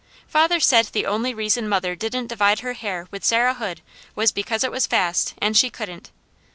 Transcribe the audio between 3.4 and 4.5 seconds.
Hood was